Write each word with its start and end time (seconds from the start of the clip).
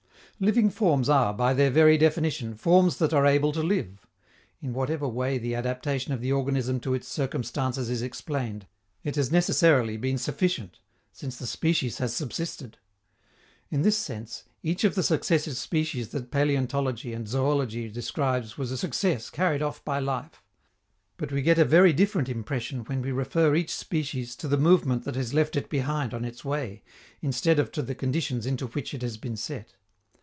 Living 0.43 0.71
forms 0.71 1.07
are, 1.07 1.31
by 1.35 1.53
their 1.53 1.69
very 1.69 1.99
definition, 1.99 2.55
forms 2.55 2.97
that 2.97 3.13
are 3.13 3.27
able 3.27 3.51
to 3.51 3.61
live. 3.61 4.07
In 4.59 4.73
whatever 4.73 5.07
way 5.07 5.37
the 5.37 5.53
adaptation 5.53 6.13
of 6.13 6.19
the 6.19 6.31
organism 6.31 6.79
to 6.79 6.95
its 6.95 7.07
circumstances 7.07 7.91
is 7.91 8.01
explained, 8.01 8.65
it 9.03 9.15
has 9.17 9.31
necessarily 9.31 9.97
been 9.97 10.17
sufficient, 10.17 10.79
since 11.13 11.37
the 11.37 11.45
species 11.45 11.99
has 11.99 12.15
subsisted. 12.15 12.79
In 13.69 13.83
this 13.83 13.95
sense, 13.97 14.45
each 14.63 14.83
of 14.83 14.95
the 14.95 15.03
successive 15.03 15.57
species 15.57 16.09
that 16.09 16.31
paleontology 16.31 17.13
and 17.13 17.27
zoology 17.27 17.87
describes 17.87 18.57
was 18.57 18.71
a 18.71 18.77
success 18.79 19.29
carried 19.29 19.61
off 19.61 19.85
by 19.85 19.99
life. 19.99 20.41
But 21.17 21.31
we 21.31 21.43
get 21.43 21.59
a 21.59 21.65
very 21.65 21.93
different 21.93 22.27
impression 22.29 22.79
when 22.85 23.03
we 23.03 23.11
refer 23.11 23.53
each 23.53 23.75
species 23.75 24.35
to 24.37 24.47
the 24.47 24.57
movement 24.57 25.03
that 25.03 25.15
has 25.17 25.35
left 25.35 25.55
it 25.55 25.69
behind 25.69 26.15
on 26.15 26.25
its 26.25 26.43
way, 26.43 26.81
instead 27.21 27.59
of 27.59 27.71
to 27.73 27.83
the 27.83 27.93
conditions 27.93 28.47
into 28.47 28.65
which 28.65 28.95
it 28.95 29.03
has 29.03 29.17
been 29.17 29.37
set. 29.37 29.75